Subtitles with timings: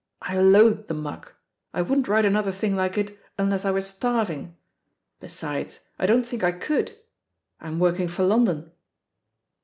[0.23, 1.35] "I loathe the muck.
[1.75, 4.57] I wouldn't write another thing like it unless I were starving.
[5.19, 6.97] Besides, I don't think I could!...
[7.59, 8.71] I'm working for London."